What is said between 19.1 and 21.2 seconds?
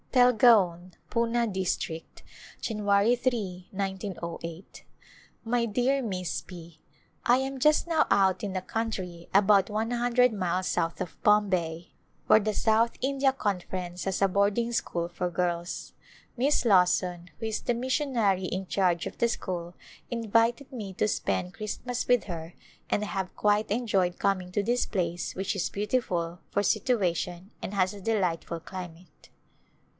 the school, invited me to